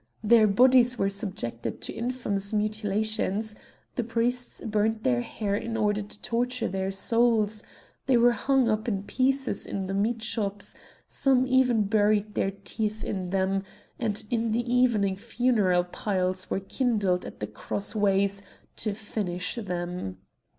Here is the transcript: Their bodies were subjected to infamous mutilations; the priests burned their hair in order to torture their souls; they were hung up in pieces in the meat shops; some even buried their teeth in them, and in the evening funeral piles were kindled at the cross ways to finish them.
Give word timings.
Their 0.23 0.47
bodies 0.47 0.97
were 0.97 1.09
subjected 1.09 1.79
to 1.81 1.93
infamous 1.93 2.51
mutilations; 2.53 3.53
the 3.93 4.03
priests 4.03 4.59
burned 4.65 5.03
their 5.03 5.21
hair 5.21 5.55
in 5.55 5.77
order 5.77 6.01
to 6.01 6.21
torture 6.23 6.67
their 6.67 6.89
souls; 6.89 7.61
they 8.07 8.17
were 8.17 8.31
hung 8.31 8.67
up 8.67 8.87
in 8.87 9.03
pieces 9.03 9.63
in 9.67 9.85
the 9.85 9.93
meat 9.93 10.23
shops; 10.23 10.73
some 11.07 11.45
even 11.45 11.83
buried 11.83 12.33
their 12.33 12.49
teeth 12.65 13.03
in 13.03 13.29
them, 13.29 13.63
and 13.99 14.23
in 14.31 14.53
the 14.53 14.67
evening 14.73 15.15
funeral 15.17 15.83
piles 15.83 16.49
were 16.49 16.61
kindled 16.61 17.23
at 17.23 17.39
the 17.39 17.45
cross 17.45 17.95
ways 17.95 18.41
to 18.77 18.95
finish 18.95 19.53
them. 19.53 20.17